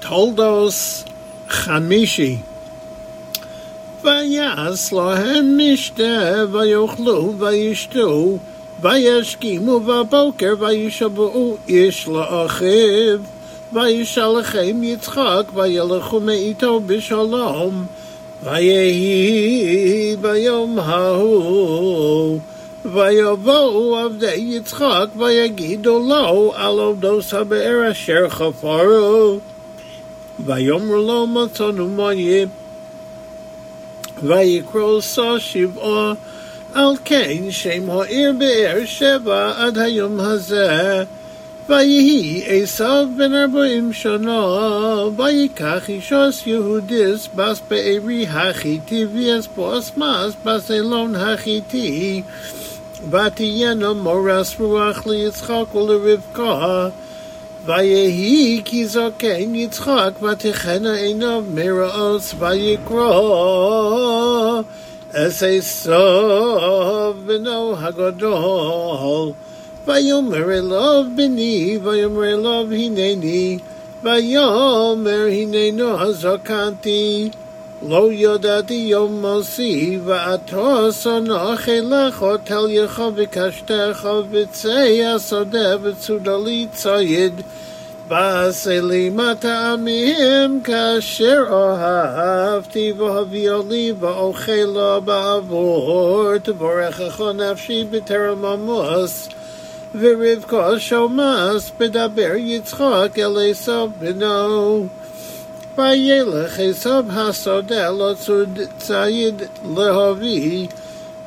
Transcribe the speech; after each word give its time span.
Toldos 0.00 1.04
Chamishi. 1.48 2.38
ויעש 4.04 4.92
להם 4.92 5.58
משתה, 5.58 6.44
ויאכלו 6.52 7.34
וישתו, 7.38 8.38
וישכימו 8.80 9.80
בבוקר, 9.80 10.54
וישבעו 10.58 11.56
איש 11.68 12.08
לאחיו. 12.08 13.18
וישלחם 13.72 14.82
יצחק, 14.82 15.42
וילכו 15.54 16.20
מאיתו 16.20 16.80
בשלום, 16.86 17.86
ויהי 18.44 20.16
ביום 20.20 20.78
ההוא. 20.78 22.38
ויבואו 22.84 23.96
עבדי 23.96 24.34
יצחק, 24.36 25.06
ויגידו 25.16 25.98
לו 25.98 26.52
על 26.56 26.78
עובדוס 26.78 27.34
הבאר 27.34 27.90
אשר 27.90 28.28
חפרו. 28.28 29.38
ויאמרו 30.44 30.96
לו 30.96 31.26
מצאנו 31.26 31.88
מים. 31.88 32.48
ויקרא 34.22 35.00
שא 35.00 35.38
שבעה, 35.38 36.14
על 36.74 36.94
כן 37.04 37.50
שם 37.50 37.90
העיר 37.90 38.32
באר 38.38 38.84
שבע 38.84 39.52
עד 39.56 39.78
היום 39.78 40.20
הזה. 40.20 41.04
ויהי 41.68 42.42
עשיו 42.46 43.08
בן 43.16 43.34
ארבעים 43.34 43.92
שנה, 43.92 44.44
ויקח 45.16 45.88
אישוס 45.88 46.46
יהודיס 46.46 47.28
בס 47.34 47.60
בארי 47.68 48.26
החיתי, 48.26 49.04
ויאס 49.04 49.48
בוס 49.56 49.92
מס 49.96 50.34
בס 50.44 50.70
אילון 50.70 51.14
החיתי, 51.14 52.22
ותהיינה 53.10 53.92
מורס 53.92 54.54
רוח 54.60 55.06
ליצחק 55.06 55.74
ולרבקה, 55.74 56.88
ויהי 57.65 58.61
כי 58.65 58.87
זקן 58.87 59.55
יצחק, 59.55 60.11
ותכנה 60.21 60.93
עיניו 60.93 61.43
מרעוס, 61.53 62.33
ויקרא 62.39 63.11
אס 65.13 65.43
עשיו 65.43 67.13
בנו 67.25 67.75
הגדול. 67.77 69.31
ויאמר 69.87 70.57
אליו 70.57 71.03
בני, 71.15 71.79
ויאמר 71.83 72.23
אליו 72.23 72.65
הנני, 72.71 73.57
ויאמר 74.03 75.27
הננו 75.31 76.01
הזקנתי. 76.01 77.29
לא 77.88 78.12
ידעתי 78.12 78.74
יום 78.74 79.20
מוסי, 79.20 79.98
ועתה 80.04 80.92
שונאי 81.02 81.80
לך, 81.80 82.26
תלייך 82.44 83.02
וקשתך, 83.14 84.08
וצא 84.30 84.86
השדה 85.14 85.76
וצודה 85.82 86.36
לי 86.36 86.66
ציד. 86.72 87.42
ועשה 88.10 88.80
לי 88.80 89.10
מטעמים 89.10 90.60
כאשר 90.64 91.44
אהבתי 91.50 92.92
והביאו 92.92 93.62
לי 93.68 93.92
ואוכלה 94.00 95.00
בעבור 95.00 96.38
תבורכך 96.42 97.20
נפשי 97.34 97.84
בטרם 97.90 98.44
עמוס 98.44 99.28
ורבקה 100.00 100.78
שומס 100.78 101.72
בדבר 101.78 102.32
יצחק 102.36 103.18
אל 103.18 103.50
עשיו 103.50 103.90
בנו 103.98 104.86
וילך 105.79 106.59
עשיו 106.59 107.05
השדה 107.09 107.89
לצוד 107.91 108.59
ציד 108.77 109.41
להביא 109.75 110.67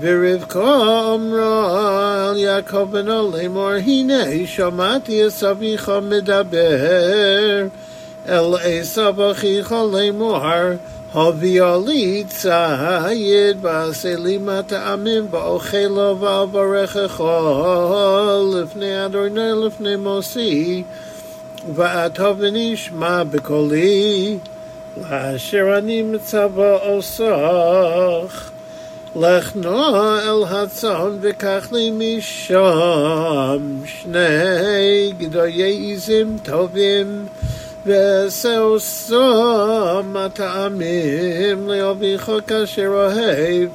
ורבקה 0.00 1.14
אמרה 1.14 2.28
על 2.28 2.36
יעקב 2.38 2.82
בנו 2.90 3.30
לאמור 3.30 3.70
הנה 3.70 4.24
שמעתי 4.46 5.22
עשיך 5.22 5.92
מדבר 6.02 7.66
אל 8.28 8.54
עשיו 8.62 9.30
אחיך 9.30 9.74
לאמור 9.92 10.38
הביאה 11.14 11.76
לי 11.86 12.24
ציד 12.28 13.56
ועשה 13.60 14.16
לי 14.16 14.38
מטעמים 14.38 15.26
ואוכלו 15.30 16.16
ואברכך 16.20 17.22
לפני 18.54 19.04
אדוני 19.06 19.66
לפני 19.66 19.96
מוסי 19.96 20.82
ואתה 21.75 22.31
ונשמע 22.37 23.23
בקולי 23.23 24.37
לאשר 24.97 25.77
אני 25.77 26.01
מצווה 26.01 26.77
עושך 26.77 28.51
לך 29.15 29.55
נוע 29.55 30.19
אל 30.23 30.43
הצאן 30.55 31.17
וקח 31.21 31.67
לי 31.71 31.91
משם. 31.91 33.81
שני 33.85 35.11
גדויי 35.17 35.93
עזים 35.93 36.37
טובים 36.43 37.25
ועשהו 37.85 38.79
סום 38.79 40.17
הטעמים 40.17 41.69
לאביך 41.69 42.31
כאשר 42.47 42.87
אוהב 42.87 43.69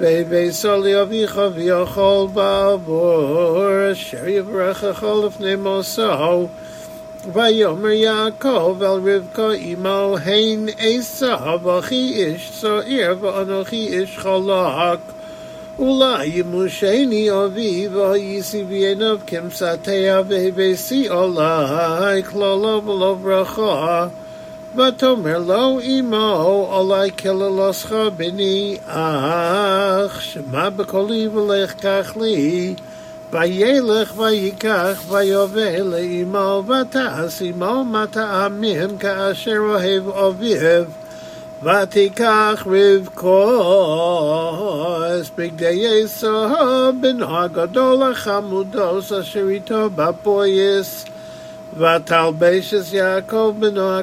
וביסו 0.00 0.76
לאביך 0.76 1.40
ויאכל 1.54 2.26
בעבור 2.34 3.68
אשר 3.92 4.28
יברכך 4.28 5.04
לפני 5.26 5.56
מוסו 5.56 6.48
ויאמר 7.26 7.88
יעקב 7.88 8.82
אל 8.82 8.86
רבקה 8.86 9.52
אמו 9.54 10.16
הן 10.24 10.66
עשיו 10.78 11.78
אחי 11.78 12.12
איש 12.14 12.52
צעיר 12.60 13.16
ואנוכי 13.20 13.88
איש 14.00 14.18
חלק 14.18 14.98
אולי 15.78 16.26
ימושני 16.26 17.28
אבי 17.30 17.88
ויסי 17.88 18.64
בעיניו 18.64 19.18
כמסתיה 19.26 20.22
והבסי 20.28 21.08
עלי 21.08 22.22
כללו 22.22 22.82
ולא 22.84 23.16
ברכה 23.22 24.08
ותאמר 24.76 25.38
לו 25.38 25.80
אמו 25.80 26.70
עלי 26.72 27.10
כללוסך 27.10 27.94
בני 28.16 28.76
אך 28.86 30.22
שמע 30.22 30.68
בקולי 30.68 31.28
ולך 31.28 31.72
קח 31.72 32.16
לי 32.20 32.74
וילך 33.32 34.18
ויקח 34.18 35.02
ויובל 35.08 35.82
לאמו 35.82 36.62
ותעש 36.66 37.42
עמו 37.42 37.84
מטעמים 37.84 38.98
כאשר 38.98 39.56
אוהב 39.58 40.08
אביו 40.08 40.84
ותיקח 41.62 42.66
רבקו 42.66 43.62
בגדי 45.36 46.02
עשו 46.04 46.46
בנו 47.00 47.38
הגדול 47.38 48.02
החמודוס 48.02 49.12
אשר 49.12 49.48
איתו 49.48 49.90
בפויס. 49.94 51.04
ותלבש 51.76 52.74
יעקב 52.92 53.54
בנו 53.58 53.98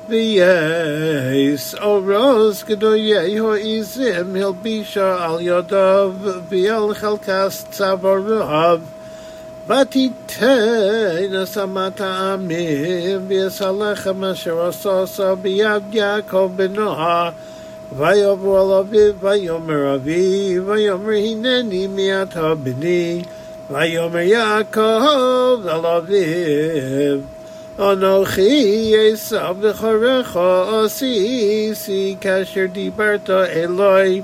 וייס 0.08 1.74
אורוז 1.74 2.64
גדויי 2.64 3.38
העזים 3.40 4.36
הלבישה 4.36 5.24
על 5.24 5.36
ידיו 5.40 6.12
ועל 6.48 6.94
חלקס 6.94 7.64
צוואריו 7.70 8.80
ותיתן 9.66 11.42
את 11.42 11.56
המטעמים 11.56 13.20
ואת 13.28 13.60
הלחם 13.60 14.24
אשר 14.24 14.66
עשה 14.66 15.02
עשה 15.02 15.34
ביד 15.34 15.82
יעקב 15.92 16.50
בנו 16.56 16.92
ויבוא 17.96 18.60
אל 18.60 18.78
אביו 18.78 19.12
ויאמר 19.20 19.94
אביו 19.94 20.66
ויאמר 20.66 21.10
הנני 21.10 21.86
מעתה 21.86 22.54
בני 22.54 23.22
ויאמר 23.70 24.18
יעקב 24.18 25.68
אל 25.68 25.86
אביו 25.86 27.18
אנוכי 27.81 28.93
עשיו 29.13 29.55
בחורך 29.61 30.37
עשיתי 30.37 32.15
כאשר 32.21 32.65
דיברת 32.71 33.29
אלוהי 33.29 34.21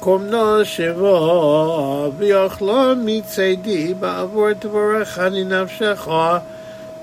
קומנו 0.00 0.64
שבו 0.64 2.12
ויאכלו 2.16 2.82
מצדי 3.04 3.94
בעבור 3.94 4.52
תבורכני 4.52 5.44
נפשך 5.44 6.08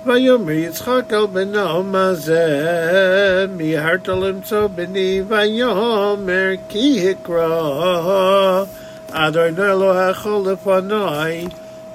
ויאמר 0.05 0.51
יצחק 0.51 1.03
אל 1.13 1.25
בנו 1.25 1.83
מה 1.83 2.13
זה 2.13 3.45
מיהרת 3.55 4.07
למצוא 4.07 4.67
בני 4.75 5.21
ויאמר 5.27 6.49
כי 6.69 7.11
הקרא 7.11 8.63
לא 9.57 10.09
יכול 10.09 10.51
לפניי 10.51 11.47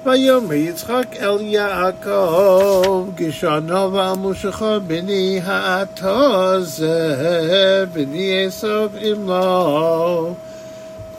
ויאמר 0.05 0.53
יצחק 0.53 1.05
אל 1.21 1.41
יעקב 1.41 3.07
גשנו 3.15 3.93
ועמושך 3.93 4.63
בני 4.87 5.41
האתה 5.45 6.55
זה 6.59 7.85
בני 7.93 8.45
עשב 8.45 8.89
עמו. 8.99 10.35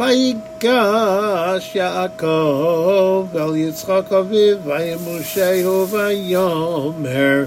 ויגש 0.01 1.75
יעקב 1.75 3.27
אל 3.37 3.57
יצחק 3.57 4.13
אביו 4.13 4.57
וימושהו 4.65 5.89
ויאמר 5.89 7.45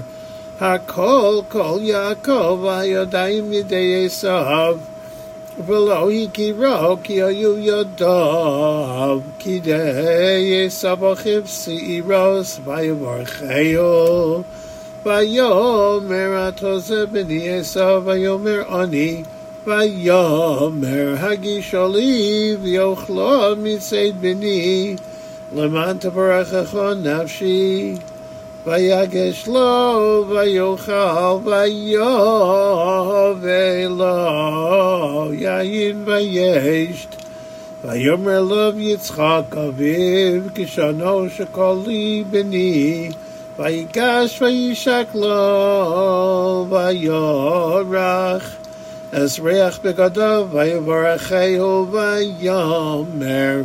הכל 0.60 1.40
כל 1.48 1.78
יעקב 1.80 2.58
והידיים 2.62 3.52
ידי 3.52 4.02
עשיו 4.06 4.76
ולא 5.65 6.11
הכירו 6.11 6.97
כי 7.03 7.23
היו 7.23 7.57
ידיו 7.57 9.19
כי 9.39 9.59
די 9.59 10.63
עשיו 10.65 11.13
אחיו 11.13 11.41
שעירוס 11.45 12.59
ויברכהו 12.65 14.43
ויאמר 15.05 16.47
התוזה 16.47 17.05
בני 17.05 17.59
עשו 17.59 18.03
ויאמר 18.05 18.81
אני 18.81 19.23
ויאמר 19.67 21.15
הגישו 21.19 21.87
לי 21.87 22.55
ויאכלו 22.61 23.55
מצד 23.63 23.95
בני 24.19 24.95
למען 25.55 25.97
תברכך 25.97 26.77
נפשי 27.03 27.95
ויגש 28.66 29.46
לו 29.46 30.24
ויאכל 30.28 31.38
ויאבה 31.44 32.28
לו 33.88 35.32
יין 35.32 36.02
וישת 36.04 37.16
ויאמר 37.84 38.40
לו 38.40 38.78
יצחק 38.78 39.56
אביו 39.56 40.42
כשנו 40.54 41.30
שכל 41.36 41.76
לי 41.86 42.24
בני 42.30 43.10
ויגש 43.58 44.42
וישק 44.42 45.06
לו 45.14 46.66
ויורח 46.70 48.56
as 49.14 49.38
reach 49.38 49.78
begadav 49.78 50.48
vayivaracheu 50.50 51.86
vayomer 51.86 53.64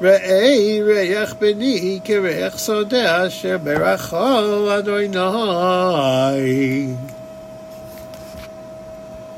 ראי 0.00 0.82
ריח 0.82 1.34
בני 1.40 2.00
כריח 2.04 2.58
סודה 2.58 3.26
אשר 3.26 3.58
ברחו 3.58 4.78
אדוני. 4.78 5.16